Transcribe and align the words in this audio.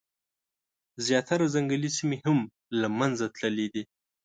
زیاتره 1.05 1.45
ځنګلي 1.53 1.89
سیمي 1.97 2.17
هم 2.25 2.39
له 2.79 2.87
منځه 2.97 3.25
تللي 3.37 3.67
دي. 3.73 3.83